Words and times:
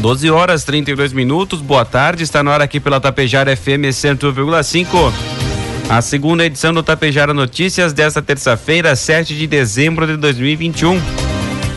12 0.00 0.30
horas 0.30 0.64
32 0.64 1.12
minutos. 1.12 1.60
Boa 1.60 1.84
tarde. 1.84 2.22
Está 2.22 2.42
na 2.42 2.50
hora 2.50 2.64
aqui 2.64 2.80
pela 2.80 2.98
Tapejara 2.98 3.54
FM 3.54 3.92
101,5. 3.92 5.12
A 5.90 6.00
segunda 6.00 6.44
edição 6.44 6.72
do 6.72 6.82
Tapejara 6.82 7.34
Notícias 7.34 7.92
desta 7.92 8.22
terça-feira, 8.22 8.96
7 8.96 9.36
de 9.36 9.46
dezembro 9.46 10.06
de 10.06 10.16
2021. 10.16 11.00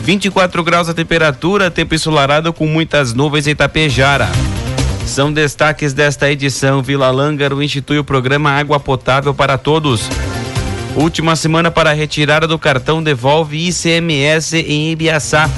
24 0.02 0.64
graus 0.64 0.88
a 0.88 0.94
temperatura, 0.94 1.70
tempo 1.70 1.94
ensolarado 1.94 2.52
com 2.52 2.66
muitas 2.66 3.12
nuvens 3.12 3.46
em 3.46 3.54
Tapejara. 3.54 4.28
São 5.06 5.30
destaques 5.30 5.92
desta 5.92 6.30
edição. 6.30 6.82
Vila 6.82 7.10
Lângaro 7.10 7.62
institui 7.62 7.98
o 7.98 8.04
programa 8.04 8.50
Água 8.52 8.80
Potável 8.80 9.34
para 9.34 9.58
Todos. 9.58 10.08
Última 10.96 11.36
semana 11.36 11.70
para 11.70 11.92
retirada 11.92 12.46
do 12.46 12.58
cartão 12.58 13.02
devolve 13.02 13.68
ICMS 13.68 14.56
em 14.56 14.92
Ibiaçá. 14.92 15.50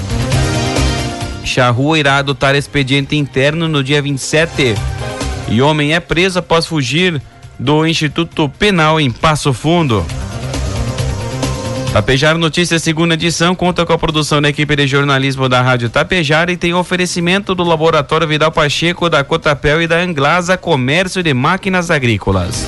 Charrua 1.47 1.97
irá 1.97 2.17
adotar 2.17 2.55
expediente 2.55 3.15
interno 3.15 3.67
no 3.67 3.83
dia 3.83 4.01
27. 4.01 4.75
E 5.47 5.61
homem 5.61 5.93
é 5.93 5.99
preso 5.99 6.39
após 6.39 6.65
fugir 6.65 7.21
do 7.57 7.87
Instituto 7.87 8.49
Penal 8.49 8.99
em 8.99 9.09
Passo 9.09 9.53
Fundo. 9.53 10.05
Tapejar 11.93 12.37
Notícias, 12.37 12.83
segunda 12.83 13.15
edição, 13.15 13.55
conta 13.55 13.85
com 13.85 13.93
a 13.93 13.97
produção 13.97 14.41
da 14.41 14.49
equipe 14.49 14.75
de 14.75 14.85
jornalismo 14.85 15.49
da 15.49 15.61
Rádio 15.61 15.89
Tapejar 15.89 16.49
e 16.49 16.57
tem 16.57 16.73
oferecimento 16.73 17.55
do 17.55 17.63
Laboratório 17.63 18.27
Vidal 18.27 18.51
Pacheco, 18.51 19.09
da 19.09 19.23
Cotapel 19.23 19.81
e 19.81 19.87
da 19.87 19.97
Anglasa 19.97 20.57
Comércio 20.57 21.23
de 21.23 21.33
Máquinas 21.33 21.89
Agrícolas. 21.89 22.67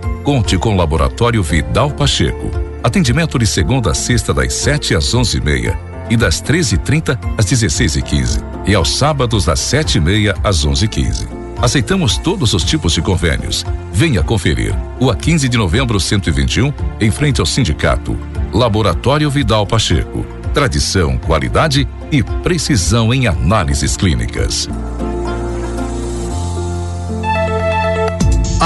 Conte 0.23 0.55
com 0.55 0.75
o 0.75 0.77
Laboratório 0.77 1.41
Vidal 1.41 1.89
Pacheco. 1.89 2.51
Atendimento 2.83 3.39
de 3.39 3.47
segunda 3.47 3.91
a 3.91 3.93
sexta 3.95 4.31
das 4.31 4.53
7 4.53 4.95
às 4.95 5.15
11h30 5.15 5.75
e, 6.11 6.17
das 6.17 6.41
13h30 6.43 7.17
às 7.37 7.45
16h15 7.45 8.43
e, 8.67 8.71
e 8.71 8.75
aos 8.75 8.95
sábados 8.95 9.45
das 9.45 9.59
7h30 9.59 10.37
às 10.43 10.63
11h15. 10.63 11.27
Aceitamos 11.59 12.17
todos 12.19 12.53
os 12.53 12.63
tipos 12.63 12.93
de 12.93 13.01
convênios. 13.01 13.65
Venha 13.91 14.21
conferir. 14.21 14.75
O 14.99 15.09
a 15.09 15.15
15 15.15 15.49
de 15.49 15.57
novembro 15.57 15.99
121, 15.99 16.71
em 16.99 17.09
frente 17.09 17.39
ao 17.39 17.45
sindicato. 17.45 18.15
Laboratório 18.53 19.29
Vidal 19.29 19.65
Pacheco. 19.65 20.23
Tradição, 20.53 21.17
qualidade 21.17 21.87
e 22.11 22.21
precisão 22.21 23.11
em 23.11 23.25
análises 23.25 23.97
clínicas. 23.97 24.67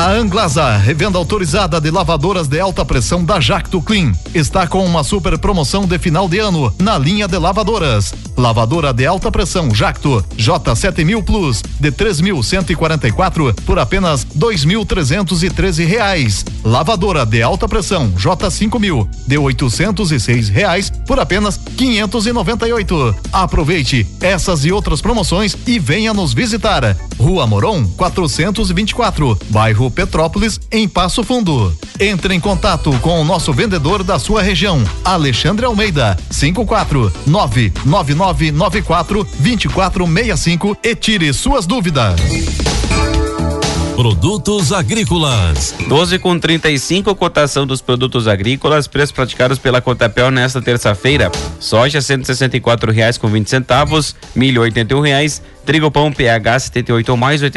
A 0.06 0.12
Anglasa, 0.12 0.78
revenda 0.78 1.18
autorizada 1.18 1.82
de 1.82 1.90
lavadoras 1.90 2.48
de 2.48 2.60
alta 2.60 2.86
pressão 2.86 3.26
da 3.26 3.40
Jacto 3.40 3.82
Clean, 3.82 4.12
está 4.36 4.68
com 4.68 4.86
uma 4.86 5.04
super 5.04 5.36
promoção 5.40 5.88
de 5.88 5.98
final 5.98 6.30
de 6.30 6.38
ano 6.38 6.72
na 6.80 6.96
linha 6.96 7.28
de 7.28 7.40
lavadoras. 7.40 8.14
Lavadora 8.38 8.94
de 8.94 9.06
alta 9.06 9.32
pressão 9.32 9.74
Jacto 9.74 10.24
J7000 10.38 11.24
Plus 11.24 11.64
de 11.80 11.92
3.144 11.92 13.54
por 13.66 13.80
apenas 13.80 14.26
2.313 14.26 15.86
reais. 15.86 16.46
Lavadora 16.64 17.26
de 17.26 17.42
alta 17.42 17.68
pressão 17.68 18.12
J5000 18.12 19.08
de 19.28 19.38
806 19.38 20.50
reais 20.50 20.90
por 21.08 21.20
apenas 21.20 21.58
598. 21.78 23.16
Aproveite 23.32 24.08
essas 24.22 24.66
e 24.66 24.72
outras 24.72 25.02
promoções 25.02 25.56
e 25.66 25.80
venha 25.80 26.14
nos 26.14 26.34
visitar. 26.34 26.96
Rua 27.18 27.48
Moron 27.48 27.86
424, 27.96 29.38
bairro 29.50 29.90
Petrópolis, 29.90 30.60
em 30.72 30.88
Passo 30.88 31.24
Fundo. 31.24 31.76
Entre 32.00 32.34
em 32.34 32.40
contato 32.40 32.92
com 33.00 33.22
o 33.22 33.26
nosso 33.26 33.54
vendedor 33.54 34.04
da 34.04 34.20
sua 34.20 34.42
região, 34.42 34.84
Alexandre 35.04 35.66
Almeida, 35.66 36.18
54 36.30 37.12
99994 38.26 39.24
2465 39.38 40.78
e 40.84 40.96
tire 40.96 41.34
suas 41.34 41.68
dúvidas. 41.68 42.20
Produtos 43.96 44.74
agrícolas. 44.74 45.74
12 45.88 46.20
com 46.20 46.38
35, 46.38 47.16
cotação 47.16 47.66
dos 47.66 47.82
produtos 47.82 48.28
agrícolas, 48.28 48.88
preços 48.88 49.12
praticados 49.12 49.58
pela 49.58 49.80
Cotapel 49.80 50.32
nesta 50.32 50.62
terça-feira. 50.62 51.32
Soja 51.60 52.00
R$ 52.00 52.92
reais 52.92 53.18
com 53.18 53.28
20 53.28 53.50
centavos, 53.50 54.16
milho 54.36 54.64
R$ 54.64 54.72
reais, 55.02 55.42
trigo 55.66 55.90
pão 55.90 56.12
PH 56.12 56.60
78 56.60 57.10
ou 57.10 57.18
mais 57.18 57.42
R$ 57.42 57.50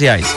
reais. 0.00 0.34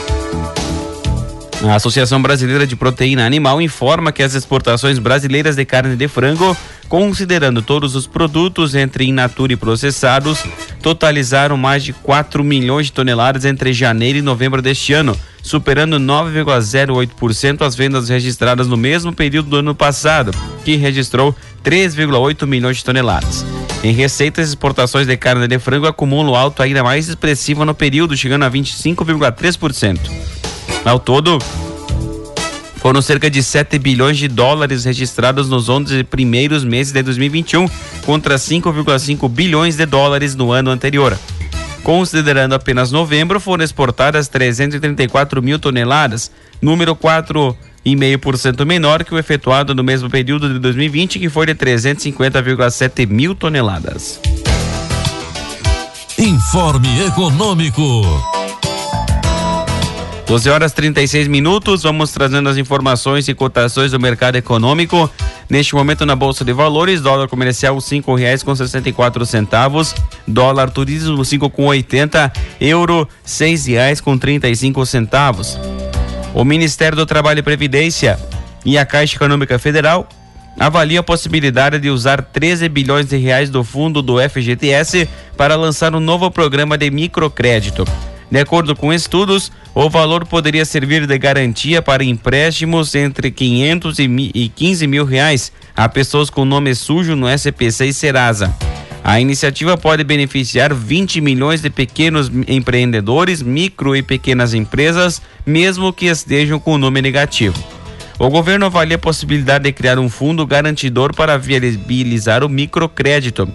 A 1.63 1.73
Associação 1.73 2.21
Brasileira 2.21 2.67
de 2.67 2.75
Proteína 2.75 3.25
Animal 3.25 3.59
informa 3.59 4.11
que 4.11 4.21
as 4.21 4.35
exportações 4.35 4.99
brasileiras 4.99 5.55
de 5.55 5.65
carne 5.65 5.95
de 5.95 6.07
frango, 6.07 6.55
considerando 6.87 7.63
todos 7.63 7.95
os 7.95 8.05
produtos 8.05 8.75
entre 8.75 9.05
in 9.05 9.11
natura 9.11 9.53
e 9.53 9.55
processados, 9.55 10.43
totalizaram 10.83 11.57
mais 11.57 11.83
de 11.83 11.93
4 11.93 12.43
milhões 12.43 12.85
de 12.85 12.91
toneladas 12.91 13.43
entre 13.43 13.73
janeiro 13.73 14.19
e 14.19 14.21
novembro 14.21 14.61
deste 14.61 14.93
ano, 14.93 15.17
superando 15.41 15.97
9,08% 15.99 17.63
as 17.63 17.75
vendas 17.75 18.07
registradas 18.07 18.67
no 18.67 18.77
mesmo 18.77 19.11
período 19.11 19.49
do 19.49 19.57
ano 19.57 19.73
passado, 19.73 20.31
que 20.63 20.75
registrou 20.75 21.35
3,8 21.63 22.45
milhões 22.45 22.77
de 22.77 22.85
toneladas. 22.85 23.43
Em 23.83 23.93
receitas, 23.93 24.47
exportações 24.47 25.07
de 25.07 25.17
carne 25.17 25.47
de 25.47 25.57
frango 25.57 25.87
acumulam 25.87 26.35
alto 26.35 26.61
ainda 26.61 26.83
mais 26.83 27.09
expressivo 27.09 27.65
no 27.65 27.73
período, 27.73 28.15
chegando 28.15 28.43
a 28.43 28.51
25,3%. 28.51 30.36
Ao 30.87 30.97
todo, 30.97 31.37
foram 32.77 33.01
cerca 33.01 33.29
de 33.29 33.43
7 33.43 33.77
bilhões 33.77 34.17
de 34.17 34.29
dólares 34.29 34.85
registrados 34.85 35.49
nos 35.49 35.67
11 35.67 36.05
primeiros 36.05 36.63
meses 36.63 36.93
de 36.93 37.03
2021, 37.03 37.69
contra 38.05 38.35
5,5 38.35 39.29
bilhões 39.29 39.75
de 39.75 39.85
dólares 39.85 40.33
no 40.33 40.53
ano 40.53 40.71
anterior. 40.71 41.19
Considerando 41.83 42.55
apenas 42.55 42.89
novembro, 42.89 43.37
foram 43.37 43.65
exportadas 43.65 44.29
334 44.29 45.41
mil 45.41 45.59
toneladas, 45.59 46.31
número 46.61 46.95
4,5% 46.95 48.65
menor 48.65 49.03
que 49.03 49.13
o 49.13 49.19
efetuado 49.19 49.75
no 49.75 49.83
mesmo 49.83 50.09
período 50.09 50.47
de 50.47 50.57
2020, 50.57 51.19
que 51.19 51.27
foi 51.27 51.47
de 51.47 51.55
350,7 51.55 53.05
mil 53.07 53.35
toneladas. 53.35 54.21
Informe 56.17 57.05
Econômico. 57.05 58.36
12 60.27 60.49
horas 60.49 60.73
36 60.73 61.25
minutos, 61.29 61.83
vamos 61.83 62.11
trazendo 62.11 62.49
as 62.49 62.57
informações 62.57 63.29
e 63.29 63.33
cotações 63.33 63.91
do 63.91 63.99
mercado 63.99 64.35
econômico. 64.35 65.09
Neste 65.49 65.73
momento 65.73 66.05
na 66.05 66.17
Bolsa 66.17 66.43
de 66.43 66.51
Valores, 66.51 66.99
dólar 66.99 67.29
comercial 67.29 67.79
cinco 67.79 68.13
reais 68.13 68.43
com 68.43 68.53
sessenta 68.53 68.89
e 68.89 68.91
quatro 68.91 69.25
centavos, 69.25 69.95
dólar 70.27 70.69
turismo 70.69 71.23
cinco 71.23 71.49
com 71.49 71.67
oitenta, 71.67 72.29
euro 72.59 73.07
seis 73.23 73.67
reais 73.67 74.01
com 74.01 74.17
trinta 74.17 74.49
e 74.49 74.55
cinco 74.55 74.85
centavos. 74.85 75.57
O 76.33 76.43
Ministério 76.43 76.97
do 76.97 77.05
Trabalho 77.05 77.39
e 77.39 77.43
Previdência 77.43 78.19
e 78.65 78.77
a 78.77 78.85
Caixa 78.85 79.15
Econômica 79.15 79.57
Federal 79.57 80.09
avalia 80.59 80.99
a 80.99 81.03
possibilidade 81.03 81.79
de 81.79 81.89
usar 81.89 82.21
13 82.21 82.67
bilhões 82.67 83.05
de 83.05 83.15
reais 83.15 83.49
do 83.49 83.63
fundo 83.63 84.01
do 84.01 84.17
FGTS 84.19 85.07
para 85.37 85.55
lançar 85.55 85.95
um 85.95 86.01
novo 86.01 86.29
programa 86.29 86.77
de 86.77 86.91
microcrédito. 86.91 87.85
De 88.29 88.39
acordo 88.39 88.75
com 88.75 88.91
estudos, 88.91 89.51
o 89.73 89.89
valor 89.89 90.25
poderia 90.25 90.65
servir 90.65 91.07
de 91.07 91.17
garantia 91.17 91.81
para 91.81 92.03
empréstimos 92.03 92.93
entre 92.93 93.31
500 93.31 93.99
e 93.99 94.51
15 94.53 94.87
mil 94.87 95.05
reais 95.05 95.51
a 95.75 95.87
pessoas 95.87 96.29
com 96.29 96.43
nome 96.43 96.75
sujo 96.75 97.15
no 97.15 97.29
SPC 97.29 97.85
e 97.85 97.93
Serasa. 97.93 98.53
A 99.03 99.21
iniciativa 99.21 99.77
pode 99.77 100.03
beneficiar 100.03 100.73
20 100.73 101.21
milhões 101.21 101.61
de 101.61 101.69
pequenos 101.69 102.29
empreendedores, 102.45 103.41
micro 103.41 103.95
e 103.95 104.03
pequenas 104.03 104.53
empresas, 104.53 105.21
mesmo 105.45 105.93
que 105.93 106.07
estejam 106.07 106.59
com 106.59 106.73
o 106.73 106.77
nome 106.77 107.01
negativo. 107.01 107.57
O 108.19 108.29
governo 108.29 108.65
avalia 108.65 108.97
a 108.97 108.99
possibilidade 108.99 109.63
de 109.63 109.71
criar 109.71 109.97
um 109.97 110.09
fundo 110.09 110.45
garantidor 110.45 111.15
para 111.15 111.37
viabilizar 111.37 112.43
o 112.43 112.49
microcrédito. 112.49 113.47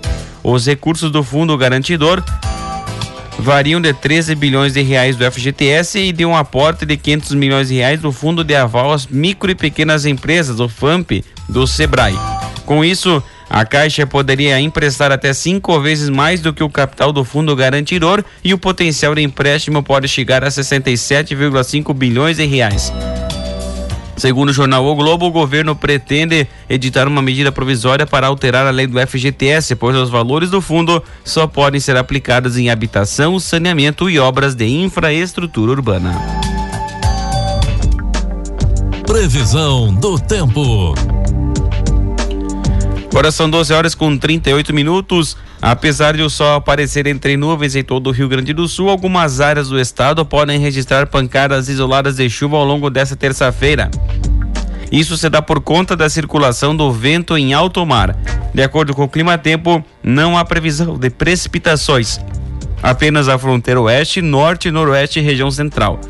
Os 0.43 0.67
recursos 0.67 1.11
do 1.11 1.23
fundo 1.23 1.59
garantidor 1.59 2.25
variam 3.39 3.81
de 3.81 3.93
13 3.93 4.35
bilhões 4.35 4.73
de 4.73 4.83
reais 4.83 5.17
do 5.17 5.31
FGTS 5.31 5.99
e 5.99 6.13
de 6.13 6.25
um 6.25 6.37
aporte 6.37 6.87
de 6.87 6.97
500 6.97 7.35
milhões 7.35 7.69
de 7.69 7.75
reais 7.75 8.01
do 8.01 8.13
Fundo 8.13 8.45
de 8.45 8.55
Aval 8.55 8.93
às 8.93 9.07
Micro 9.07 9.51
e 9.51 9.55
Pequenas 9.55 10.07
Empresas, 10.07 10.61
o 10.61 10.69
FAMP, 10.69 11.25
do 11.49 11.67
Sebrae. 11.67 12.19
Com 12.65 12.85
isso, 12.85 13.23
a 13.51 13.67
Caixa 13.67 14.07
poderia 14.07 14.59
emprestar 14.61 15.13
até 15.13 15.33
cinco 15.35 15.79
vezes 15.81 16.09
mais 16.09 16.41
do 16.41 16.55
que 16.55 16.65
o 16.65 16.71
capital 16.71 17.13
do 17.13 17.23
fundo 17.23 17.55
garantidor 17.55 18.25
e 18.43 18.55
o 18.55 18.59
potencial 18.59 19.15
de 19.15 19.21
empréstimo 19.21 19.83
pode 19.83 20.09
chegar 20.09 20.43
a 20.43 20.49
67,5 20.49 21.93
bilhões 21.93 22.39
de 22.39 22.47
reais. 22.47 22.91
Segundo 24.23 24.51
o 24.51 24.53
jornal 24.53 24.87
O 24.87 24.95
Globo, 24.95 25.27
o 25.27 25.33
governo 25.33 25.75
pretende 25.75 26.47
editar 26.71 27.09
uma 27.09 27.21
medida 27.21 27.51
provisória 27.51 28.07
para 28.07 28.29
alterar 28.29 28.65
a 28.65 28.71
lei 28.71 28.87
do 28.87 28.97
FGTS, 29.05 29.75
pois 29.75 29.97
os 29.97 30.11
valores 30.11 30.49
do 30.49 30.61
fundo 30.61 31.03
só 31.25 31.49
podem 31.49 31.81
ser 31.81 31.97
aplicados 31.97 32.57
em 32.57 32.71
habitação, 32.71 33.41
saneamento 33.41 34.09
e 34.09 34.21
obras 34.21 34.55
de 34.55 34.65
infraestrutura 34.65 35.73
urbana. 35.73 36.15
Previsão 39.05 39.93
do 39.93 40.17
tempo. 40.21 40.95
Agora 43.11 43.33
são 43.33 43.51
12 43.51 43.73
horas 43.73 43.95
com 43.97 44.17
38 44.17 44.73
minutos. 44.73 45.37
Apesar 45.63 46.17
de 46.17 46.23
o 46.23 46.29
sol 46.29 46.57
aparecer 46.57 47.07
entre 47.07 47.37
nuvens 47.37 47.77
em 47.77 47.85
todo 47.85 48.09
o 48.09 48.11
Rio 48.11 48.29
Grande 48.29 48.53
do 48.53 48.67
Sul, 48.67 48.89
algumas 48.89 49.41
áreas 49.41 49.69
do 49.69 49.79
estado 49.79 50.27
podem 50.27 50.59
registrar 50.59 51.07
pancadas 51.07 51.69
isoladas 51.69 52.17
de 52.17 52.29
chuva 52.29 52.57
ao 52.57 52.65
longo 52.65 52.91
desta 52.91 53.15
terça-feira. 53.15 53.89
Isso 54.91 55.17
se 55.17 55.31
dá 55.31 55.41
por 55.41 55.61
conta 55.61 55.95
da 55.95 56.11
circulação 56.11 56.75
do 56.75 56.91
vento 56.91 57.39
em 57.39 57.55
alto 57.55 57.87
mar. 57.87 58.17
De 58.53 58.61
acordo 58.61 58.93
com 58.93 59.05
o 59.05 59.09
Clima 59.09 59.39
Tempo, 59.39 59.83
não 60.03 60.37
há 60.37 60.45
previsão 60.45 60.99
de 60.99 61.09
precipitações. 61.09 62.19
Apenas 62.83 63.29
a 63.29 63.39
fronteira 63.39 63.81
oeste, 63.81 64.21
norte, 64.21 64.69
noroeste 64.69 65.21
e 65.21 65.23
região 65.23 65.49
central. 65.49 66.01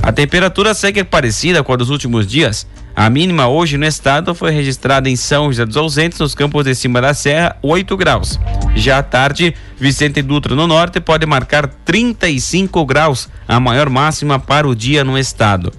A 0.00 0.12
temperatura 0.12 0.72
segue 0.72 1.02
parecida 1.02 1.64
com 1.64 1.72
a 1.72 1.76
dos 1.76 1.90
últimos 1.90 2.28
dias. 2.28 2.64
A 2.96 3.10
mínima 3.10 3.48
hoje 3.48 3.76
no 3.76 3.84
estado 3.84 4.34
foi 4.36 4.52
registrada 4.52 5.10
em 5.10 5.16
São 5.16 5.46
José 5.46 5.66
dos 5.66 5.76
Ausentes, 5.76 6.20
nos 6.20 6.32
campos 6.32 6.64
de 6.64 6.74
cima 6.76 7.00
da 7.00 7.12
serra, 7.12 7.56
8 7.60 7.96
graus. 7.96 8.38
Já 8.76 8.98
à 8.98 9.02
tarde, 9.02 9.52
Vicente 9.76 10.22
Dutra 10.22 10.54
no 10.54 10.68
norte 10.68 11.00
pode 11.00 11.26
marcar 11.26 11.66
35 11.66 12.86
graus, 12.86 13.28
a 13.48 13.58
maior 13.58 13.90
máxima 13.90 14.38
para 14.38 14.68
o 14.68 14.76
dia 14.76 15.02
no 15.02 15.18
estado. 15.18 15.72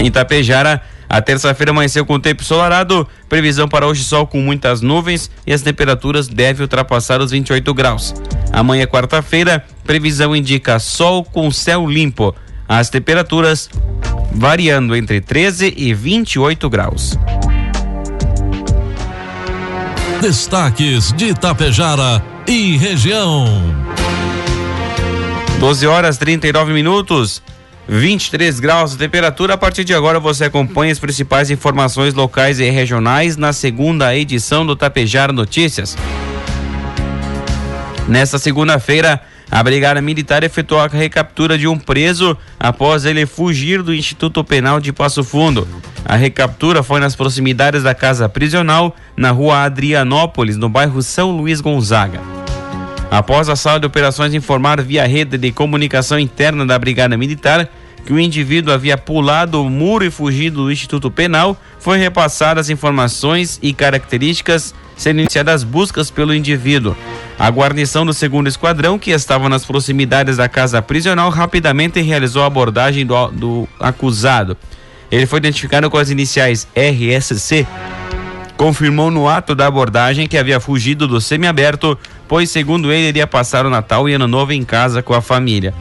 Em 0.00 0.10
Tapejara, 0.10 0.82
a 1.08 1.22
terça-feira 1.22 1.70
amanheceu 1.70 2.04
com 2.04 2.18
tempo 2.18 2.42
ensolarado, 2.42 3.06
previsão 3.28 3.68
para 3.68 3.86
hoje 3.86 4.02
sol 4.02 4.26
com 4.26 4.40
muitas 4.40 4.80
nuvens 4.80 5.30
e 5.46 5.52
as 5.52 5.62
temperaturas 5.62 6.26
devem 6.26 6.62
ultrapassar 6.62 7.20
os 7.20 7.30
28 7.30 7.72
graus. 7.72 8.12
Amanhã, 8.52 8.84
quarta-feira, 8.84 9.64
previsão 9.84 10.34
indica 10.34 10.80
sol 10.80 11.22
com 11.22 11.52
céu 11.52 11.88
limpo. 11.88 12.34
As 12.68 12.88
temperaturas 12.88 13.68
variando 14.32 14.96
entre 14.96 15.20
13 15.20 15.74
e 15.76 15.94
28 15.94 16.68
graus. 16.70 17.18
Destaques 20.20 21.12
de 21.12 21.26
Itapejara 21.26 22.22
e 22.46 22.76
região. 22.76 23.46
12 25.60 25.86
horas 25.86 26.16
39 26.16 26.72
minutos. 26.72 27.42
23 27.86 28.58
graus 28.60 28.92
de 28.92 28.98
temperatura. 28.98 29.54
A 29.54 29.58
partir 29.58 29.84
de 29.84 29.94
agora 29.94 30.18
você 30.18 30.44
acompanha 30.44 30.92
as 30.92 30.98
principais 30.98 31.50
informações 31.50 32.14
locais 32.14 32.58
e 32.58 32.70
regionais 32.70 33.36
na 33.36 33.52
segunda 33.52 34.16
edição 34.16 34.64
do 34.64 34.74
Tapejara 34.74 35.32
Notícias. 35.32 35.96
Nesta 38.08 38.38
segunda-feira, 38.38 39.20
a 39.50 39.62
Brigada 39.62 40.00
Militar 40.00 40.42
efetuou 40.42 40.80
a 40.80 40.86
recaptura 40.86 41.56
de 41.56 41.68
um 41.68 41.78
preso 41.78 42.36
após 42.58 43.04
ele 43.04 43.26
fugir 43.26 43.82
do 43.82 43.94
Instituto 43.94 44.42
Penal 44.42 44.80
de 44.80 44.92
Passo 44.92 45.22
Fundo. 45.22 45.66
A 46.04 46.16
recaptura 46.16 46.82
foi 46.82 47.00
nas 47.00 47.14
proximidades 47.14 47.82
da 47.82 47.94
casa 47.94 48.28
prisional, 48.28 48.94
na 49.16 49.30
rua 49.30 49.62
Adrianópolis, 49.62 50.56
no 50.56 50.68
bairro 50.68 51.02
São 51.02 51.30
Luís 51.30 51.60
Gonzaga. 51.60 52.20
Após 53.10 53.48
a 53.48 53.56
sala 53.56 53.78
de 53.78 53.86
operações 53.86 54.34
informar 54.34 54.82
via 54.82 55.06
rede 55.06 55.38
de 55.38 55.52
comunicação 55.52 56.18
interna 56.18 56.66
da 56.66 56.78
Brigada 56.78 57.16
Militar 57.16 57.68
que 58.04 58.12
o 58.12 58.20
indivíduo 58.20 58.72
havia 58.72 58.98
pulado 58.98 59.62
o 59.62 59.70
muro 59.70 60.04
e 60.04 60.10
fugido 60.10 60.64
do 60.64 60.72
Instituto 60.72 61.10
Penal, 61.10 61.56
foi 61.78 61.98
repassadas 61.98 62.70
informações 62.70 63.58
e 63.62 63.72
características 63.72 64.74
sendo 64.96 65.20
iniciadas 65.20 65.64
buscas 65.64 66.10
pelo 66.10 66.34
indivíduo. 66.34 66.96
A 67.38 67.50
guarnição 67.50 68.06
do 68.06 68.14
segundo 68.14 68.48
esquadrão, 68.48 68.98
que 68.98 69.10
estava 69.10 69.48
nas 69.48 69.64
proximidades 69.64 70.36
da 70.36 70.48
casa 70.48 70.80
prisional, 70.80 71.30
rapidamente 71.30 72.00
realizou 72.00 72.42
a 72.42 72.46
abordagem 72.46 73.04
do, 73.04 73.28
do 73.28 73.68
acusado. 73.80 74.56
Ele 75.10 75.26
foi 75.26 75.38
identificado 75.38 75.90
com 75.90 75.98
as 75.98 76.10
iniciais 76.10 76.66
RSC. 76.74 77.66
Confirmou 78.56 79.10
no 79.10 79.28
ato 79.28 79.54
da 79.54 79.66
abordagem 79.66 80.28
que 80.28 80.38
havia 80.38 80.60
fugido 80.60 81.08
do 81.08 81.20
semiaberto, 81.20 81.98
pois, 82.28 82.50
segundo 82.50 82.92
ele, 82.92 83.08
iria 83.08 83.26
passar 83.26 83.66
o 83.66 83.70
Natal 83.70 84.08
e 84.08 84.14
Ano 84.14 84.28
Novo 84.28 84.52
em 84.52 84.64
casa 84.64 85.02
com 85.02 85.12
a 85.12 85.20
família. 85.20 85.74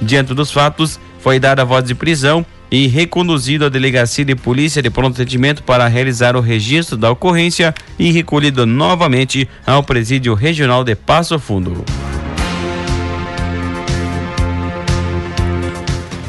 Diante 0.00 0.32
dos 0.32 0.52
fatos, 0.52 0.98
foi 1.20 1.38
dada 1.38 1.62
a 1.62 1.64
voz 1.64 1.84
de 1.84 1.94
prisão 1.94 2.44
e 2.70 2.86
reconduzido 2.86 3.64
à 3.64 3.68
delegacia 3.68 4.24
de 4.24 4.34
polícia 4.34 4.80
de 4.80 4.90
pronto 4.90 5.14
atendimento 5.14 5.62
para 5.62 5.86
realizar 5.88 6.36
o 6.36 6.40
registro 6.40 6.96
da 6.96 7.10
ocorrência 7.10 7.74
e 7.98 8.10
recolhido 8.12 8.64
novamente 8.64 9.48
ao 9.66 9.82
presídio 9.82 10.34
regional 10.34 10.84
de 10.84 10.94
Passo 10.94 11.38
Fundo. 11.38 11.84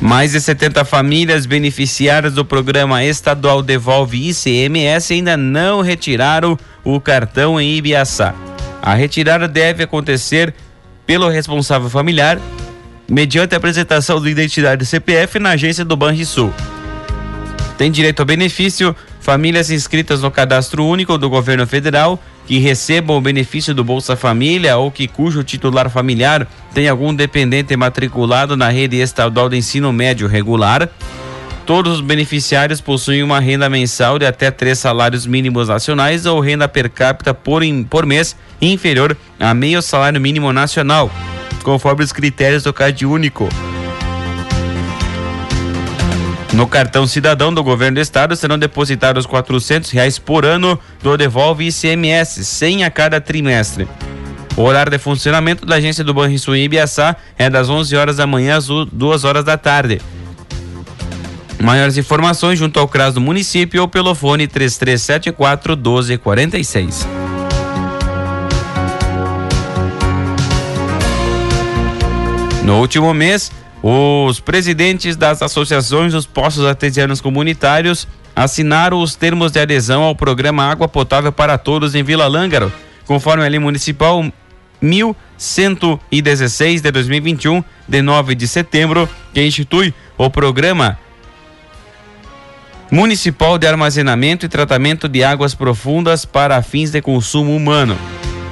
Mais 0.01 0.31
de 0.31 0.41
70 0.41 0.83
famílias 0.83 1.45
beneficiárias 1.45 2.33
do 2.33 2.43
programa 2.43 3.05
estadual 3.05 3.61
Devolve 3.61 4.29
ICMS 4.29 5.13
ainda 5.13 5.37
não 5.37 5.81
retiraram 5.81 6.57
o 6.83 6.99
cartão 6.99 7.61
em 7.61 7.77
Ibiaçá. 7.77 8.33
A 8.81 8.95
retirada 8.95 9.47
deve 9.47 9.83
acontecer 9.83 10.55
pelo 11.05 11.29
responsável 11.29 11.87
familiar 11.87 12.39
mediante 13.11 13.53
a 13.53 13.57
apresentação 13.57 14.21
da 14.21 14.29
identidade 14.29 14.77
do 14.77 14.85
CPF 14.85 15.37
na 15.37 15.49
agência 15.49 15.83
do 15.83 15.97
Banrisul. 15.97 16.53
Tem 17.77 17.91
direito 17.91 18.21
ao 18.21 18.25
benefício 18.25 18.95
famílias 19.19 19.69
inscritas 19.69 20.21
no 20.21 20.31
cadastro 20.31 20.85
único 20.85 21.17
do 21.17 21.29
governo 21.29 21.67
federal 21.67 22.17
que 22.47 22.57
recebam 22.57 23.17
o 23.17 23.21
benefício 23.21 23.75
do 23.75 23.83
Bolsa 23.83 24.15
Família 24.15 24.77
ou 24.77 24.89
que 24.89 25.09
cujo 25.09 25.43
titular 25.43 25.89
familiar 25.89 26.47
tem 26.73 26.87
algum 26.87 27.13
dependente 27.13 27.75
matriculado 27.75 28.55
na 28.55 28.69
rede 28.69 28.95
estadual 28.95 29.49
de 29.49 29.57
ensino 29.57 29.91
médio 29.91 30.25
regular. 30.25 30.89
Todos 31.65 31.95
os 31.95 32.01
beneficiários 32.01 32.79
possuem 32.79 33.23
uma 33.23 33.41
renda 33.41 33.69
mensal 33.69 34.17
de 34.17 34.25
até 34.25 34.49
três 34.49 34.79
salários 34.79 35.25
mínimos 35.25 35.67
nacionais 35.67 36.25
ou 36.25 36.39
renda 36.39 36.67
per 36.67 36.89
capita 36.89 37.33
por, 37.33 37.61
por 37.89 38.05
mês 38.05 38.37
inferior 38.61 39.17
a 39.37 39.53
meio 39.53 39.81
salário 39.81 40.19
mínimo 40.19 40.51
nacional, 40.53 41.11
conforme 41.61 42.03
os 42.03 42.11
critérios 42.11 42.63
do 42.63 42.73
CAD 42.73 43.05
único. 43.05 43.47
No 46.53 46.67
cartão 46.67 47.07
cidadão 47.07 47.53
do 47.53 47.63
governo 47.63 47.95
do 47.95 48.01
estado 48.01 48.35
serão 48.35 48.59
depositados 48.59 49.25
quatrocentos 49.25 49.89
reais 49.91 50.19
por 50.19 50.45
ano 50.45 50.77
do 51.01 51.15
Devolve 51.15 51.67
ICMS, 51.67 52.43
100 52.43 52.83
a 52.83 52.91
cada 52.91 53.21
trimestre. 53.21 53.87
O 54.57 54.63
horário 54.63 54.91
de 54.91 54.97
funcionamento 54.97 55.65
da 55.65 55.75
agência 55.75 56.03
do 56.03 56.13
Banrisul 56.13 56.55
em 56.55 56.65
Ibiaçá 56.65 57.15
é 57.37 57.49
das 57.49 57.69
11 57.69 57.95
horas 57.95 58.17
da 58.17 58.27
manhã 58.27 58.57
às 58.57 58.67
2 58.67 59.23
horas 59.23 59.45
da 59.45 59.57
tarde. 59.57 60.01
Maiores 61.57 61.95
informações 61.95 62.59
junto 62.59 62.79
ao 62.79 62.87
CRAS 62.87 63.13
do 63.13 63.21
município 63.21 63.81
ou 63.81 63.87
pelo 63.87 64.13
fone 64.13 64.47
3374 64.47 65.77
1246. 65.77 67.20
No 72.63 72.79
último 72.79 73.13
mês, 73.13 73.51
os 73.81 74.39
presidentes 74.39 75.15
das 75.15 75.41
associações 75.41 76.13
dos 76.13 76.27
postos 76.27 76.65
artesianos 76.65 77.19
comunitários 77.19 78.07
assinaram 78.35 79.01
os 79.01 79.15
termos 79.15 79.51
de 79.51 79.59
adesão 79.59 80.03
ao 80.03 80.15
programa 80.15 80.63
Água 80.63 80.87
Potável 80.87 81.31
para 81.31 81.57
Todos 81.57 81.95
em 81.95 82.03
Vila 82.03 82.27
Lângaro, 82.27 82.71
conforme 83.05 83.43
a 83.43 83.47
lei 83.47 83.59
municipal 83.59 84.23
1116 84.79 86.81
de 86.81 86.91
2021, 86.91 87.63
de 87.87 88.01
9 88.01 88.35
de 88.35 88.47
setembro, 88.47 89.09
que 89.33 89.43
institui 89.43 89.93
o 90.17 90.29
programa 90.29 90.99
Municipal 92.91 93.57
de 93.57 93.67
Armazenamento 93.67 94.45
e 94.45 94.49
Tratamento 94.49 95.07
de 95.07 95.23
Águas 95.23 95.55
Profundas 95.55 96.25
para 96.25 96.61
fins 96.61 96.91
de 96.91 97.01
consumo 97.01 97.55
humano. 97.55 97.97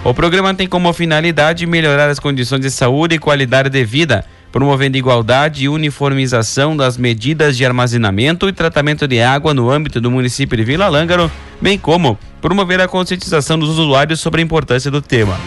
O 0.03 0.13
programa 0.13 0.53
tem 0.53 0.65
como 0.65 0.91
finalidade 0.93 1.65
melhorar 1.65 2.09
as 2.09 2.19
condições 2.19 2.61
de 2.61 2.71
saúde 2.71 3.15
e 3.15 3.19
qualidade 3.19 3.69
de 3.69 3.83
vida, 3.83 4.23
promovendo 4.49 4.97
igualdade 4.97 5.65
e 5.65 5.69
uniformização 5.69 6.75
das 6.75 6.97
medidas 6.97 7.57
de 7.57 7.65
armazenamento 7.65 8.47
e 8.47 8.53
tratamento 8.53 9.05
de 9.07 9.21
água 9.21 9.53
no 9.53 9.69
âmbito 9.69 9.99
do 9.99 10.09
município 10.09 10.57
de 10.57 10.63
Vila 10.63 10.87
Lângaro, 10.87 11.29
bem 11.61 11.77
como 11.77 12.17
promover 12.41 12.79
a 12.79 12.87
conscientização 12.87 13.59
dos 13.59 13.77
usuários 13.77 14.21
sobre 14.21 14.41
a 14.41 14.43
importância 14.43 14.89
do 14.89 15.01
tema. 15.01 15.37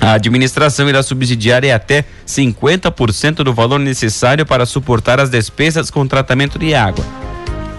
A 0.00 0.12
administração 0.12 0.88
irá 0.88 1.02
subsidiar 1.02 1.62
até 1.66 2.04
50% 2.26 3.36
do 3.36 3.52
valor 3.52 3.78
necessário 3.78 4.46
para 4.46 4.66
suportar 4.66 5.20
as 5.20 5.28
despesas 5.28 5.90
com 5.90 6.06
tratamento 6.06 6.58
de 6.58 6.74
água. 6.74 7.23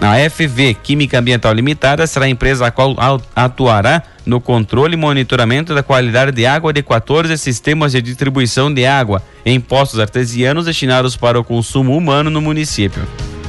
A 0.00 0.30
FV 0.30 0.74
Química 0.82 1.18
Ambiental 1.18 1.52
Limitada 1.52 2.06
será 2.06 2.26
a 2.26 2.28
empresa 2.28 2.66
a 2.66 2.70
qual 2.70 2.94
atuará 3.34 4.02
no 4.26 4.40
controle 4.40 4.94
e 4.94 4.96
monitoramento 4.96 5.74
da 5.74 5.82
qualidade 5.82 6.32
de 6.32 6.44
água 6.44 6.72
de 6.72 6.82
14 6.82 7.36
sistemas 7.38 7.92
de 7.92 8.02
distribuição 8.02 8.72
de 8.72 8.84
água 8.84 9.22
em 9.44 9.58
postos 9.58 9.98
artesianos 9.98 10.66
destinados 10.66 11.16
para 11.16 11.40
o 11.40 11.44
consumo 11.44 11.96
humano 11.96 12.28
no 12.28 12.40
município. 12.40 13.02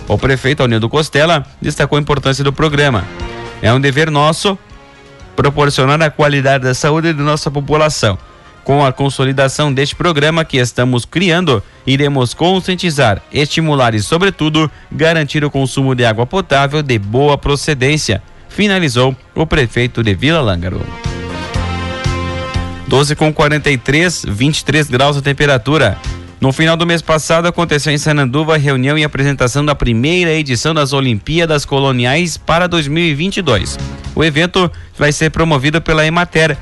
O 0.07 0.17
prefeito 0.17 0.61
Alnildo 0.61 0.87
Costela 0.87 1.45
destacou 1.61 1.97
a 1.97 2.01
importância 2.01 2.43
do 2.43 2.53
programa. 2.53 3.03
É 3.61 3.73
um 3.73 3.81
dever 3.81 4.09
nosso 4.09 4.57
proporcionar 5.35 6.01
a 6.01 6.09
qualidade 6.09 6.63
da 6.63 6.73
saúde 6.73 7.13
de 7.13 7.21
nossa 7.21 7.51
população 7.51 8.17
com 8.67 8.85
a 8.85 8.91
consolidação 8.91 9.73
deste 9.73 9.95
programa 9.95 10.43
que 10.43 10.57
estamos 10.57 11.05
criando, 11.05 11.63
iremos 11.85 12.33
conscientizar, 12.33 13.21
estimular 13.31 13.95
e, 13.95 14.01
sobretudo, 14.01 14.69
garantir 14.91 15.41
o 15.45 15.49
consumo 15.49 15.95
de 15.95 16.03
água 16.03 16.25
potável 16.25 16.83
de 16.83 16.99
boa 16.99 17.37
procedência, 17.37 18.21
finalizou 18.49 19.15
o 19.33 19.47
prefeito 19.47 20.03
de 20.03 20.13
Vila 20.13 20.41
Lângaro. 20.41 20.85
12 22.89 23.15
com 23.15 23.33
43, 23.33 24.25
23 24.27 24.89
graus 24.89 25.15
a 25.15 25.21
temperatura. 25.21 25.97
No 26.41 26.51
final 26.51 26.75
do 26.75 26.85
mês 26.85 27.01
passado 27.01 27.47
aconteceu 27.47 27.93
em 27.93 27.97
Sananduva 27.97 28.55
a 28.55 28.57
reunião 28.57 28.97
e 28.97 29.03
apresentação 29.05 29.65
da 29.65 29.75
primeira 29.75 30.33
edição 30.33 30.73
das 30.73 30.91
Olimpíadas 30.91 31.63
Coloniais 31.63 32.35
para 32.35 32.67
2022. 32.67 33.79
O 34.13 34.25
evento 34.25 34.69
vai 34.97 35.13
ser 35.13 35.29
promovido 35.29 35.81
pela 35.81 36.05
Emater, 36.05 36.57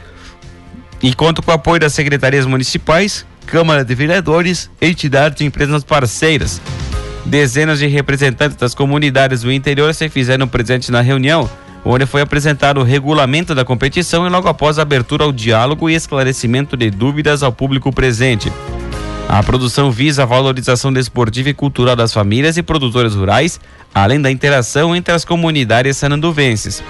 e 1.06 1.14
conta 1.14 1.40
com 1.40 1.52
o 1.52 1.54
apoio 1.54 1.80
das 1.80 1.94
secretarias 1.94 2.48
municipais, 2.48 3.28
Câmara 3.46 3.86
de 3.86 3.94
Vereadores, 3.94 4.72
entidades 4.82 5.40
e 5.40 5.46
empresas 5.46 5.84
parceiras. 5.84 6.60
Dezenas 7.24 7.78
de 7.78 7.86
representantes 7.86 8.58
das 8.58 8.74
comunidades 8.74 9.44
do 9.44 9.52
interior 9.52 9.94
se 9.94 10.10
fizeram 10.10 10.48
presentes 10.48 10.90
na 10.90 11.02
reunião, 11.02 11.48
onde 11.86 12.08
foi 12.08 12.22
apresentado 12.22 12.80
o 12.80 12.84
regulamento 12.84 13.54
da 13.54 13.64
competição 13.64 14.26
e 14.26 14.32
logo 14.32 14.48
após 14.48 14.80
a 14.80 14.82
abertura 14.82 15.24
ao 15.24 15.32
diálogo 15.32 15.92
e 15.92 15.94
esclarecimento 15.94 16.76
de 16.76 16.90
dúvidas 16.90 17.44
ao 17.44 17.52
público 17.52 17.94
presente. 17.94 18.52
A 19.30 19.44
produção 19.44 19.92
visa 19.92 20.24
a 20.24 20.26
valorização 20.26 20.92
desportiva 20.92 21.50
e 21.50 21.54
cultural 21.54 21.96
das 21.96 22.14
famílias 22.14 22.58
e 22.58 22.64
produtores 22.64 23.14
rurais, 23.14 23.60
além 23.94 24.20
da 24.20 24.32
interação 24.32 24.96
entre 24.96 25.14
as 25.14 25.24
comunidades 25.24 25.98
sananduvenses. 25.98 26.84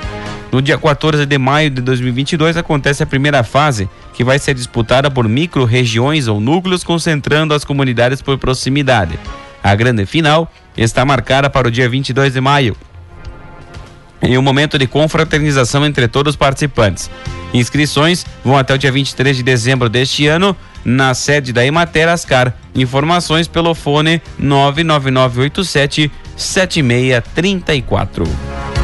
No 0.52 0.62
dia 0.62 0.78
14 0.78 1.26
de 1.26 1.38
maio 1.38 1.70
de 1.70 1.82
2022 1.82 2.58
acontece 2.58 3.04
a 3.04 3.06
primeira 3.06 3.44
fase, 3.44 3.90
que 4.14 4.24
vai 4.24 4.40
ser 4.40 4.54
disputada 4.54 5.12
por 5.12 5.28
micro-regiões 5.28 6.28
ou 6.28 6.40
núcleos 6.40 6.84
concentrando 6.84 7.54
as 7.54 7.66
comunidades 7.66 8.22
por 8.22 8.38
proximidade. 8.38 9.20
A 9.64 9.76
grande 9.76 10.06
final 10.06 10.52
está 10.78 11.04
marcada 11.04 11.50
para 11.50 11.68
o 11.68 11.72
dia 11.72 11.90
22 11.90 12.34
de 12.34 12.42
maio, 12.42 12.76
em 14.22 14.38
um 14.38 14.42
momento 14.42 14.78
de 14.78 14.88
confraternização 14.88 15.86
entre 15.86 16.08
todos 16.08 16.34
os 16.34 16.38
participantes. 16.38 17.10
Inscrições 17.54 18.26
vão 18.44 18.58
até 18.58 18.74
o 18.74 18.78
dia 18.78 18.92
23 18.92 19.38
de 19.38 19.44
dezembro 19.44 19.90
deste 19.90 20.28
ano 20.28 20.56
na 20.84 21.14
sede 21.14 21.54
da 21.54 21.66
Emater 21.66 22.10
Ascar. 22.10 22.54
Informações 22.76 23.48
pelo 23.48 23.74
fone 23.74 24.22
99987 24.38 26.12
7634. 26.36 28.75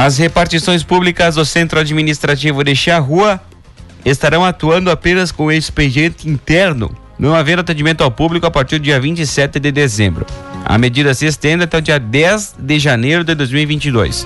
As 0.00 0.16
repartições 0.16 0.84
públicas 0.84 1.34
do 1.34 1.44
Centro 1.44 1.80
Administrativo 1.80 2.62
de 2.62 2.72
Charrua 2.76 3.40
estarão 4.04 4.44
atuando 4.44 4.92
apenas 4.92 5.32
com 5.32 5.50
expediente 5.50 6.28
interno, 6.28 6.96
não 7.18 7.34
havendo 7.34 7.62
atendimento 7.62 8.04
ao 8.04 8.10
público 8.12 8.46
a 8.46 8.50
partir 8.50 8.78
do 8.78 8.84
dia 8.84 9.00
27 9.00 9.58
de 9.58 9.72
dezembro. 9.72 10.24
A 10.64 10.78
medida 10.78 11.12
se 11.14 11.26
estende 11.26 11.64
até 11.64 11.78
o 11.78 11.82
dia 11.82 11.98
10 11.98 12.54
de 12.60 12.78
janeiro 12.78 13.24
de 13.24 13.34
2022. 13.34 14.24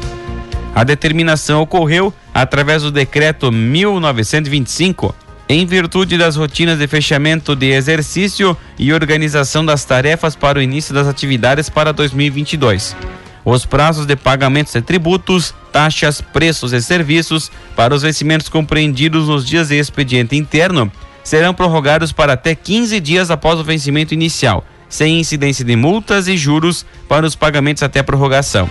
A 0.74 0.84
determinação 0.84 1.62
ocorreu 1.62 2.12
através 2.34 2.82
do 2.82 2.90
decreto 2.90 3.50
1925, 3.50 5.14
em 5.48 5.64
virtude 5.64 6.18
das 6.18 6.36
rotinas 6.36 6.78
de 6.78 6.86
fechamento 6.86 7.56
de 7.56 7.70
exercício 7.70 8.54
e 8.78 8.92
organização 8.92 9.64
das 9.64 9.86
tarefas 9.86 10.36
para 10.36 10.58
o 10.58 10.62
início 10.62 10.92
das 10.92 11.06
atividades 11.06 11.70
para 11.70 11.94
2022. 11.94 12.94
Os 13.44 13.66
prazos 13.66 14.06
de 14.06 14.14
pagamentos 14.14 14.72
de 14.72 14.80
tributos, 14.80 15.52
taxas, 15.72 16.20
preços 16.20 16.72
e 16.72 16.80
serviços 16.80 17.50
para 17.74 17.94
os 17.94 18.02
vencimentos 18.02 18.48
compreendidos 18.48 19.28
nos 19.28 19.44
dias 19.44 19.68
de 19.68 19.76
expediente 19.76 20.36
interno 20.36 20.90
serão 21.24 21.52
prorrogados 21.52 22.12
para 22.12 22.34
até 22.34 22.54
15 22.54 23.00
dias 23.00 23.30
após 23.30 23.58
o 23.58 23.64
vencimento 23.64 24.14
inicial, 24.14 24.64
sem 24.88 25.18
incidência 25.18 25.64
de 25.64 25.74
multas 25.74 26.28
e 26.28 26.36
juros 26.36 26.84
para 27.08 27.26
os 27.26 27.34
pagamentos 27.34 27.82
até 27.82 28.02
prorrogação. 28.02 28.68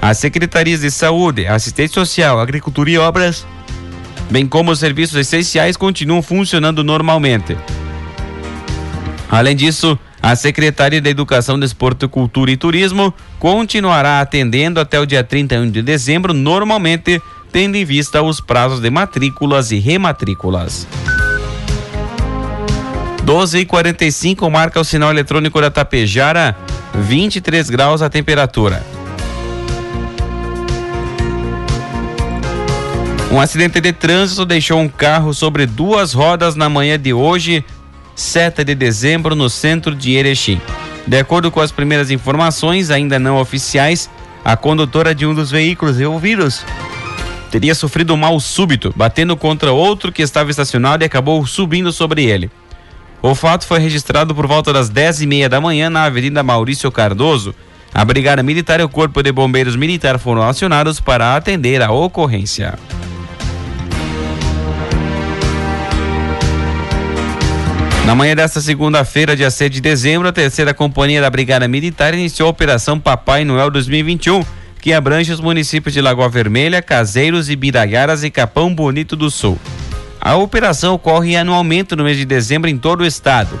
As 0.00 0.18
secretarias 0.18 0.80
de 0.80 0.90
Saúde, 0.90 1.46
Assistência 1.46 1.94
Social, 1.94 2.38
Agricultura 2.38 2.90
e 2.90 2.98
Obras, 2.98 3.46
bem 4.30 4.46
como 4.46 4.70
os 4.70 4.78
serviços 4.78 5.16
essenciais, 5.16 5.76
continuam 5.76 6.22
funcionando 6.22 6.84
normalmente. 6.84 7.56
Além 9.28 9.56
disso, 9.56 9.98
a 10.26 10.34
Secretaria 10.34 11.00
da 11.00 11.08
Educação, 11.08 11.56
Desporto, 11.56 12.08
Cultura 12.08 12.50
e 12.50 12.56
Turismo 12.56 13.14
continuará 13.38 14.20
atendendo 14.20 14.80
até 14.80 14.98
o 14.98 15.06
dia 15.06 15.22
31 15.22 15.70
de 15.70 15.80
dezembro, 15.82 16.34
normalmente 16.34 17.22
tendo 17.52 17.76
em 17.76 17.84
vista 17.84 18.20
os 18.20 18.40
prazos 18.40 18.80
de 18.80 18.90
matrículas 18.90 19.70
e 19.70 19.78
rematrículas. 19.78 20.84
12 23.22 23.58
e 23.60 23.64
45 23.64 24.50
marca 24.50 24.80
o 24.80 24.84
sinal 24.84 25.10
eletrônico 25.10 25.60
da 25.60 25.70
Tapejara, 25.70 26.56
23 26.92 27.70
graus 27.70 28.02
a 28.02 28.10
temperatura. 28.10 28.84
Um 33.30 33.40
acidente 33.40 33.80
de 33.80 33.92
trânsito 33.92 34.44
deixou 34.44 34.80
um 34.80 34.88
carro 34.88 35.32
sobre 35.32 35.66
duas 35.66 36.12
rodas 36.12 36.56
na 36.56 36.68
manhã 36.68 36.98
de 36.98 37.12
hoje 37.12 37.64
7 38.16 38.64
de 38.64 38.74
dezembro, 38.74 39.36
no 39.36 39.48
centro 39.48 39.94
de 39.94 40.14
Erechim. 40.14 40.60
De 41.06 41.18
acordo 41.18 41.50
com 41.50 41.60
as 41.60 41.70
primeiras 41.70 42.10
informações, 42.10 42.90
ainda 42.90 43.18
não 43.18 43.38
oficiais, 43.38 44.10
a 44.44 44.56
condutora 44.56 45.14
de 45.14 45.24
um 45.26 45.34
dos 45.34 45.50
veículos 45.50 46.00
envolvidos 46.00 46.64
teria 47.50 47.74
sofrido 47.74 48.12
um 48.12 48.16
mal 48.16 48.38
súbito, 48.40 48.92
batendo 48.96 49.36
contra 49.36 49.72
outro 49.72 50.12
que 50.12 50.22
estava 50.22 50.50
estacionado 50.50 51.04
e 51.04 51.06
acabou 51.06 51.46
subindo 51.46 51.92
sobre 51.92 52.24
ele. 52.24 52.50
O 53.22 53.34
fato 53.34 53.66
foi 53.66 53.78
registrado 53.78 54.34
por 54.34 54.46
volta 54.46 54.72
das 54.72 54.88
10 54.88 55.22
e 55.22 55.26
meia 55.26 55.48
da 55.48 55.60
manhã 55.60 55.88
na 55.88 56.04
Avenida 56.04 56.42
Maurício 56.42 56.90
Cardoso. 56.92 57.54
A 57.94 58.04
Brigada 58.04 58.42
Militar 58.42 58.78
e 58.78 58.82
o 58.82 58.88
Corpo 58.88 59.22
de 59.22 59.32
Bombeiros 59.32 59.74
Militar 59.74 60.18
foram 60.18 60.42
acionados 60.42 61.00
para 61.00 61.34
atender 61.34 61.80
a 61.82 61.90
ocorrência. 61.90 62.78
Na 68.06 68.14
manhã 68.14 68.36
desta 68.36 68.60
segunda-feira, 68.60 69.34
dia 69.34 69.50
7 69.50 69.72
de 69.74 69.80
dezembro, 69.80 70.28
a 70.28 70.32
terceira 70.32 70.72
companhia 70.72 71.20
da 71.20 71.28
Brigada 71.28 71.66
Militar 71.66 72.14
iniciou 72.14 72.46
a 72.46 72.50
Operação 72.50 73.00
Papai 73.00 73.44
Noel 73.44 73.68
2021, 73.68 74.44
que 74.80 74.92
abrange 74.92 75.32
os 75.32 75.40
municípios 75.40 75.92
de 75.92 76.00
Lagoa 76.00 76.28
Vermelha, 76.28 76.80
Caseiros, 76.80 77.50
Ibiraiaras 77.50 78.22
e 78.22 78.30
Capão 78.30 78.72
Bonito 78.72 79.16
do 79.16 79.28
Sul. 79.28 79.58
A 80.20 80.36
operação 80.36 80.94
ocorre 80.94 81.34
anualmente 81.34 81.96
no 81.96 82.04
mês 82.04 82.16
de 82.16 82.24
dezembro 82.24 82.70
em 82.70 82.78
todo 82.78 83.00
o 83.00 83.04
estado. 83.06 83.58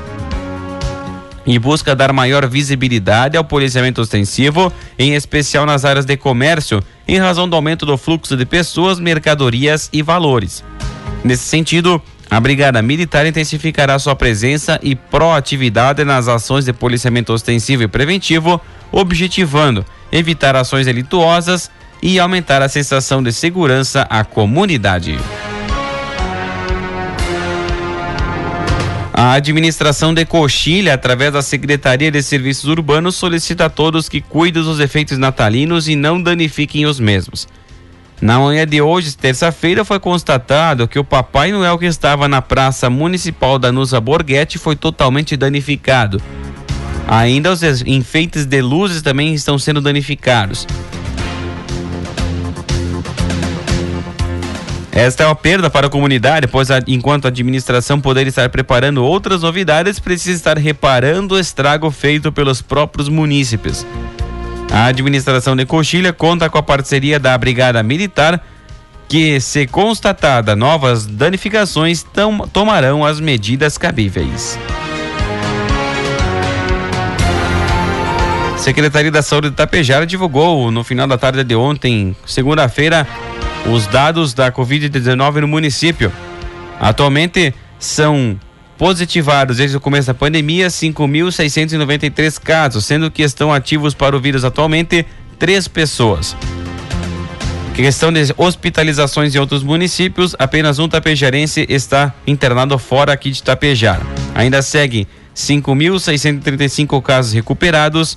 Em 1.44 1.58
busca 1.58 1.96
dar 1.96 2.12
maior 2.12 2.46
visibilidade 2.46 3.36
ao 3.36 3.42
policiamento 3.42 4.00
ostensivo, 4.00 4.72
em 4.96 5.16
especial 5.16 5.66
nas 5.66 5.84
áreas 5.84 6.04
de 6.04 6.16
comércio, 6.16 6.80
em 7.08 7.18
razão 7.18 7.48
do 7.48 7.56
aumento 7.56 7.84
do 7.84 7.98
fluxo 7.98 8.36
de 8.36 8.46
pessoas, 8.46 9.00
mercadorias 9.00 9.90
e 9.92 10.02
valores. 10.02 10.62
Nesse 11.24 11.42
sentido, 11.42 12.00
a 12.28 12.40
Brigada 12.40 12.82
Militar 12.82 13.24
intensificará 13.26 13.98
sua 13.98 14.16
presença 14.16 14.80
e 14.82 14.94
proatividade 14.96 16.04
nas 16.04 16.26
ações 16.26 16.64
de 16.64 16.72
policiamento 16.72 17.32
ostensivo 17.32 17.84
e 17.84 17.88
preventivo, 17.88 18.60
objetivando 18.90 19.84
evitar 20.10 20.56
ações 20.56 20.86
delituosas 20.86 21.70
e 22.02 22.18
aumentar 22.18 22.62
a 22.62 22.68
sensação 22.68 23.22
de 23.22 23.32
segurança 23.32 24.02
à 24.10 24.24
comunidade. 24.24 25.18
A 29.18 29.32
administração 29.32 30.12
de 30.12 30.26
Coxilha, 30.26 30.92
através 30.92 31.32
da 31.32 31.40
Secretaria 31.40 32.10
de 32.10 32.22
Serviços 32.22 32.68
Urbanos, 32.68 33.14
solicita 33.14 33.64
a 33.64 33.70
todos 33.70 34.10
que 34.10 34.20
cuidem 34.20 34.62
dos 34.62 34.78
efeitos 34.78 35.16
natalinos 35.16 35.88
e 35.88 35.96
não 35.96 36.20
danifiquem 36.20 36.84
os 36.84 37.00
mesmos. 37.00 37.48
Na 38.20 38.38
manhã 38.38 38.66
de 38.66 38.80
hoje, 38.80 39.14
terça-feira, 39.14 39.84
foi 39.84 40.00
constatado 40.00 40.88
que 40.88 40.98
o 40.98 41.04
Papai 41.04 41.52
Noel 41.52 41.78
que 41.78 41.84
estava 41.84 42.26
na 42.26 42.40
Praça 42.40 42.88
Municipal 42.88 43.58
da 43.58 43.70
Nusa 43.70 44.00
Borghetti 44.00 44.58
foi 44.58 44.74
totalmente 44.74 45.36
danificado. 45.36 46.20
Ainda 47.06 47.52
os 47.52 47.62
enfeites 47.62 48.46
de 48.46 48.62
luzes 48.62 49.02
também 49.02 49.34
estão 49.34 49.58
sendo 49.58 49.80
danificados. 49.80 50.66
Esta 54.90 55.24
é 55.24 55.26
uma 55.26 55.34
perda 55.34 55.68
para 55.68 55.88
a 55.88 55.90
comunidade, 55.90 56.46
pois 56.46 56.70
a, 56.70 56.80
enquanto 56.86 57.26
a 57.26 57.28
administração 57.28 58.00
poderia 58.00 58.30
estar 58.30 58.48
preparando 58.48 59.04
outras 59.04 59.42
novidades, 59.42 60.00
precisa 60.00 60.34
estar 60.34 60.56
reparando 60.56 61.34
o 61.34 61.38
estrago 61.38 61.90
feito 61.90 62.32
pelos 62.32 62.62
próprios 62.62 63.10
munícipes. 63.10 63.86
A 64.70 64.86
administração 64.86 65.56
de 65.56 65.64
Coxilha 65.64 66.12
conta 66.12 66.50
com 66.50 66.58
a 66.58 66.62
parceria 66.62 67.18
da 67.18 67.36
Brigada 67.38 67.82
Militar, 67.82 68.42
que, 69.08 69.40
se 69.40 69.66
constatada 69.66 70.56
novas 70.56 71.06
danificações, 71.06 72.02
tom, 72.02 72.38
tomarão 72.48 73.04
as 73.04 73.20
medidas 73.20 73.78
cabíveis. 73.78 74.58
Secretaria 78.58 79.12
da 79.12 79.22
Saúde 79.22 79.48
de 79.48 79.54
Itapejara 79.54 80.04
divulgou 80.04 80.72
no 80.72 80.82
final 80.82 81.06
da 81.06 81.16
tarde 81.16 81.44
de 81.44 81.54
ontem, 81.54 82.16
segunda-feira, 82.26 83.06
os 83.70 83.86
dados 83.86 84.34
da 84.34 84.50
Covid-19 84.50 85.36
no 85.36 85.48
município. 85.48 86.10
Atualmente 86.80 87.54
são 87.78 88.38
positivados 88.78 89.56
desde 89.58 89.76
o 89.76 89.80
começo 89.80 90.06
da 90.06 90.14
pandemia 90.14 90.68
5.693 90.68 92.40
casos, 92.40 92.84
sendo 92.84 93.10
que 93.10 93.22
estão 93.22 93.52
ativos 93.52 93.94
para 93.94 94.16
o 94.16 94.20
vírus 94.20 94.44
atualmente 94.44 95.04
três 95.38 95.68
pessoas. 95.68 96.36
Questão 97.74 98.12
de 98.12 98.32
hospitalizações 98.36 99.34
em 99.34 99.38
outros 99.38 99.62
municípios, 99.62 100.34
apenas 100.38 100.78
um 100.78 100.88
tapejarense 100.88 101.66
está 101.68 102.14
internado 102.26 102.78
fora 102.78 103.12
aqui 103.12 103.30
de 103.30 103.42
Tapejara. 103.42 104.02
Ainda 104.34 104.62
segue 104.62 105.06
5.635 105.34 107.02
casos 107.02 107.32
recuperados, 107.34 108.16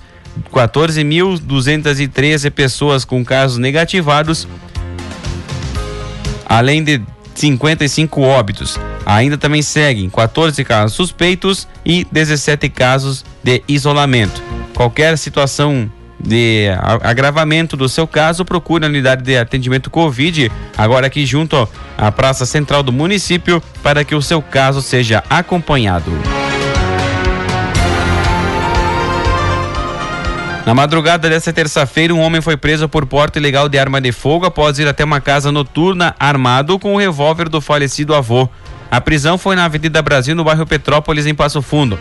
14.213 0.54 2.50
pessoas 2.52 3.04
com 3.04 3.26
casos 3.26 3.58
negativados 3.58 4.48
além 6.50 6.84
de 6.84 7.00
55 7.40 8.22
óbitos. 8.22 8.78
Ainda 9.06 9.38
também 9.38 9.62
seguem 9.62 10.10
14 10.10 10.64
casos 10.64 10.96
suspeitos 10.96 11.68
e 11.86 12.06
17 12.12 12.70
casos 12.70 13.24
de 13.44 13.64
isolamento. 13.68 14.42
Qualquer 14.76 15.18
situação 15.18 15.90
de 16.20 16.68
agravamento 17.02 17.78
do 17.78 17.88
seu 17.88 18.06
caso, 18.06 18.44
procure 18.44 18.84
a 18.84 18.90
unidade 18.90 19.24
de 19.24 19.38
atendimento 19.38 19.90
Covid, 19.90 20.52
agora 20.78 21.08
aqui 21.08 21.26
junto 21.26 21.68
à 21.98 22.12
Praça 22.12 22.46
Central 22.46 22.84
do 22.84 22.92
município, 22.92 23.64
para 23.82 24.04
que 24.04 24.14
o 24.14 24.22
seu 24.22 24.42
caso 24.42 24.82
seja 24.82 25.24
acompanhado. 25.30 26.12
Na 30.66 30.74
madrugada 30.76 31.30
desta 31.30 31.52
terça-feira, 31.52 32.14
um 32.14 32.20
homem 32.20 32.42
foi 32.42 32.56
preso 32.56 32.88
por 32.88 33.06
porte 33.06 33.40
ilegal 33.40 33.68
de 33.68 33.80
arma 33.80 34.00
de 34.00 34.12
fogo 34.12 34.46
após 34.46 34.78
ir 34.78 34.88
até 34.88 35.04
uma 35.04 35.20
casa 35.20 35.52
noturna 35.52 36.16
armado 36.20 36.78
com 36.78 36.94
o 36.94 36.98
revólver 36.98 37.50
do 37.50 37.60
falecido 37.60 38.14
avô. 38.14 38.48
A 38.92 39.00
prisão 39.00 39.38
foi 39.38 39.56
na 39.56 39.66
Avenida 39.66 40.02
Brasil, 40.02 40.36
no 40.36 40.44
bairro 40.44 40.66
Petrópolis, 40.66 41.26
em 41.26 41.34
Passo 41.34 41.62
Fundo. 41.62 41.98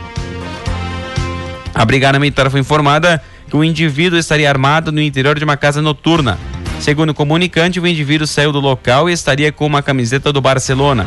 A 1.74 1.84
Brigada 1.84 2.18
Militar 2.18 2.50
foi 2.50 2.60
informada 2.60 3.22
que 3.48 3.56
o 3.56 3.64
indivíduo 3.64 4.18
estaria 4.18 4.48
armado 4.48 4.90
no 4.90 5.00
interior 5.00 5.38
de 5.38 5.44
uma 5.44 5.56
casa 5.56 5.80
noturna. 5.80 6.38
Segundo 6.80 7.10
o 7.10 7.14
comunicante, 7.14 7.80
o 7.80 7.86
indivíduo 7.86 8.26
saiu 8.26 8.52
do 8.52 8.60
local 8.60 9.08
e 9.08 9.12
estaria 9.12 9.52
com 9.52 9.66
uma 9.66 9.82
camiseta 9.82 10.32
do 10.32 10.40
Barcelona. 10.40 11.06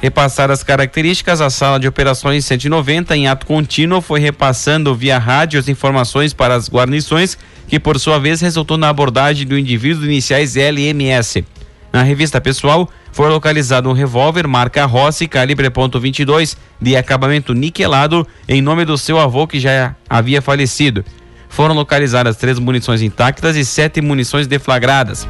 Repassadas 0.00 0.60
as 0.60 0.64
características, 0.64 1.40
a 1.40 1.50
sala 1.50 1.80
de 1.80 1.88
operações 1.88 2.44
190, 2.44 3.16
em 3.16 3.26
ato 3.26 3.44
contínuo, 3.44 4.00
foi 4.00 4.20
repassando 4.20 4.94
via 4.94 5.18
rádio 5.18 5.58
as 5.58 5.68
informações 5.68 6.32
para 6.32 6.54
as 6.54 6.70
guarnições, 6.70 7.36
que 7.66 7.80
por 7.80 7.98
sua 7.98 8.18
vez 8.18 8.40
resultou 8.40 8.76
na 8.76 8.88
abordagem 8.88 9.46
do 9.46 9.58
indivíduo 9.58 10.04
iniciais 10.04 10.54
LMS. 10.56 11.44
Na 11.92 12.02
revista 12.02 12.40
pessoal, 12.40 12.88
foi 13.10 13.28
localizado 13.28 13.88
um 13.88 13.92
revólver 13.92 14.46
marca 14.46 14.84
Rossi 14.84 15.26
calibre 15.26 15.68
.22 15.68 16.56
de 16.80 16.96
acabamento 16.96 17.52
niquelado 17.52 18.26
em 18.48 18.62
nome 18.62 18.84
do 18.84 18.96
seu 18.96 19.18
avô 19.18 19.48
que 19.48 19.58
já 19.58 19.96
havia 20.08 20.40
falecido. 20.40 21.04
Foram 21.48 21.74
localizadas 21.74 22.36
três 22.36 22.58
munições 22.58 23.02
intactas 23.02 23.56
e 23.56 23.64
sete 23.64 24.00
munições 24.00 24.46
deflagradas. 24.46 25.26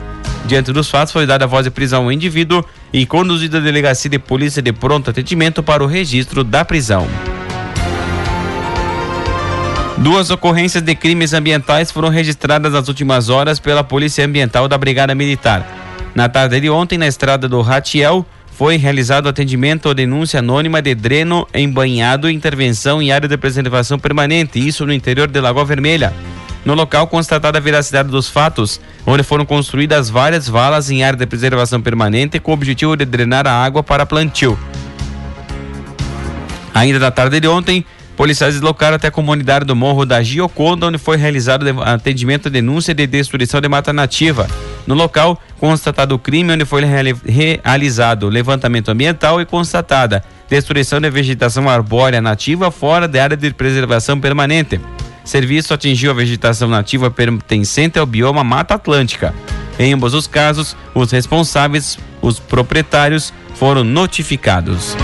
Diante 0.48 0.72
dos 0.72 0.88
fatos, 0.88 1.12
foi 1.12 1.26
dada 1.26 1.44
a 1.44 1.46
voz 1.46 1.64
de 1.64 1.70
prisão 1.70 2.04
ao 2.04 2.10
indivíduo 2.10 2.64
e 2.90 3.04
conduzido 3.04 3.58
à 3.58 3.60
delegacia 3.60 4.10
de 4.10 4.18
polícia 4.18 4.62
de 4.62 4.72
pronto 4.72 5.10
atendimento 5.10 5.62
para 5.62 5.84
o 5.84 5.86
registro 5.86 6.42
da 6.42 6.64
prisão. 6.64 7.06
Duas 9.98 10.30
ocorrências 10.30 10.82
de 10.82 10.94
crimes 10.94 11.34
ambientais 11.34 11.92
foram 11.92 12.08
registradas 12.08 12.72
nas 12.72 12.88
últimas 12.88 13.28
horas 13.28 13.60
pela 13.60 13.84
Polícia 13.84 14.24
Ambiental 14.24 14.66
da 14.66 14.78
Brigada 14.78 15.14
Militar. 15.14 15.66
Na 16.14 16.30
tarde 16.30 16.58
de 16.60 16.70
ontem, 16.70 16.96
na 16.96 17.06
estrada 17.06 17.46
do 17.46 17.60
Ratiel, 17.60 18.24
foi 18.50 18.76
realizado 18.76 19.28
atendimento 19.28 19.90
à 19.90 19.92
denúncia 19.92 20.38
anônima 20.38 20.80
de 20.80 20.94
dreno 20.94 21.46
embanhado 21.52 22.30
intervenção 22.30 23.02
em 23.02 23.12
área 23.12 23.28
de 23.28 23.36
preservação 23.36 23.98
permanente, 23.98 24.66
isso 24.66 24.86
no 24.86 24.94
interior 24.94 25.28
de 25.28 25.40
Lagoa 25.42 25.66
Vermelha. 25.66 26.14
No 26.68 26.74
local, 26.74 27.06
constatada 27.06 27.56
a 27.56 27.60
veracidade 27.62 28.10
dos 28.10 28.28
fatos, 28.28 28.78
onde 29.06 29.22
foram 29.22 29.46
construídas 29.46 30.10
várias 30.10 30.46
valas 30.46 30.90
em 30.90 31.02
área 31.02 31.18
de 31.18 31.24
preservação 31.24 31.80
permanente 31.80 32.38
com 32.38 32.50
o 32.50 32.54
objetivo 32.54 32.94
de 32.94 33.06
drenar 33.06 33.46
a 33.46 33.52
água 33.52 33.82
para 33.82 34.04
plantio. 34.04 34.58
Ainda 36.74 36.98
na 36.98 37.10
tarde 37.10 37.40
de 37.40 37.48
ontem, 37.48 37.86
policiais 38.14 38.52
deslocaram 38.52 38.96
até 38.96 39.08
a 39.08 39.10
comunidade 39.10 39.64
do 39.64 39.74
Morro 39.74 40.04
da 40.04 40.22
Gioconda, 40.22 40.88
onde 40.88 40.98
foi 40.98 41.16
realizado 41.16 41.64
atendimento 41.80 42.48
à 42.48 42.50
denúncia 42.50 42.92
de 42.92 43.06
destruição 43.06 43.62
de 43.62 43.68
mata 43.70 43.90
nativa. 43.90 44.46
No 44.86 44.94
local, 44.94 45.40
constatado 45.58 46.16
o 46.16 46.18
crime, 46.18 46.52
onde 46.52 46.66
foi 46.66 46.82
realizado 47.64 48.28
levantamento 48.28 48.90
ambiental 48.90 49.40
e 49.40 49.46
constatada 49.46 50.22
destruição 50.50 51.00
de 51.00 51.08
vegetação 51.08 51.66
arbórea 51.66 52.20
nativa 52.20 52.70
fora 52.70 53.08
da 53.08 53.22
área 53.22 53.38
de 53.38 53.54
preservação 53.54 54.20
permanente. 54.20 54.78
Serviço 55.28 55.74
atingiu 55.74 56.10
a 56.10 56.14
vegetação 56.14 56.70
nativa 56.70 57.10
pertencente 57.10 57.98
ao 57.98 58.06
bioma 58.06 58.42
Mata 58.42 58.76
Atlântica. 58.76 59.34
Em 59.78 59.92
ambos 59.92 60.14
os 60.14 60.26
casos, 60.26 60.74
os 60.94 61.10
responsáveis, 61.10 61.98
os 62.22 62.38
proprietários, 62.38 63.30
foram 63.54 63.84
notificados. 63.84 64.96